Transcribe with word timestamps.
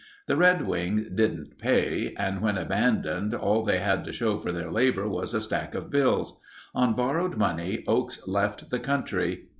The 0.25 0.35
Red 0.35 0.65
Wing 0.65 1.11
didn't 1.13 1.59
pay 1.59 2.15
and 2.17 2.41
when 2.41 2.57
abandoned, 2.57 3.35
all 3.35 3.63
they 3.63 3.77
had 3.77 4.03
to 4.05 4.11
show 4.11 4.39
for 4.39 4.51
their 4.51 4.71
labor 4.71 5.07
was 5.07 5.35
a 5.35 5.39
stack 5.41 5.75
of 5.75 5.91
bills. 5.91 6.39
On 6.73 6.95
borrowed 6.95 7.37
money, 7.37 7.83
Oakes 7.87 8.27
left 8.27 8.71
the 8.71 8.79
country. 8.79 9.49